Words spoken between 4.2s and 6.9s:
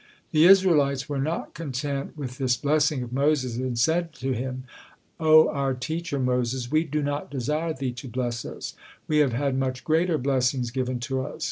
him: "O our teacher Moses, we